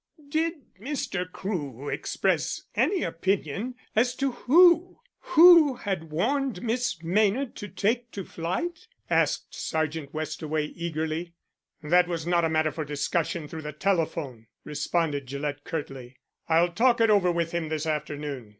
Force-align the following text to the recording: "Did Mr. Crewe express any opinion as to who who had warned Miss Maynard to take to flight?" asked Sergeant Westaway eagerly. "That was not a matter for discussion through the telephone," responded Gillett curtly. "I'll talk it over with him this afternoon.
"Did 0.29 0.73
Mr. 0.79 1.31
Crewe 1.31 1.89
express 1.89 2.63
any 2.73 3.03
opinion 3.03 3.75
as 3.95 4.15
to 4.15 4.31
who 4.31 4.97
who 5.19 5.75
had 5.75 6.05
warned 6.09 6.63
Miss 6.63 7.03
Maynard 7.03 7.55
to 7.57 7.67
take 7.67 8.09
to 8.13 8.23
flight?" 8.23 8.87
asked 9.11 9.53
Sergeant 9.53 10.11
Westaway 10.11 10.69
eagerly. 10.75 11.35
"That 11.83 12.07
was 12.07 12.25
not 12.25 12.43
a 12.43 12.49
matter 12.49 12.71
for 12.71 12.83
discussion 12.83 13.47
through 13.47 13.61
the 13.61 13.73
telephone," 13.73 14.47
responded 14.63 15.27
Gillett 15.27 15.63
curtly. 15.65 16.17
"I'll 16.49 16.71
talk 16.71 16.99
it 16.99 17.11
over 17.11 17.31
with 17.31 17.51
him 17.51 17.69
this 17.69 17.85
afternoon. 17.85 18.49